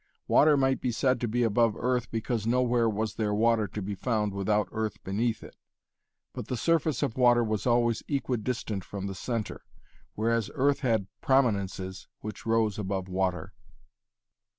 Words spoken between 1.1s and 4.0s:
to be above earth because nowhere was there water to be